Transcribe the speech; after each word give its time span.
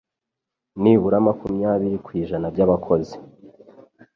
Nibura 0.81 1.17
makumyabiri 1.27 1.97
kwijana 2.05 2.47
by'abakozi 2.53 3.15